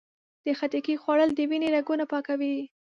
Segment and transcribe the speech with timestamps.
[0.45, 2.57] د خټکي خوړل د وینې رګونه پاکوي.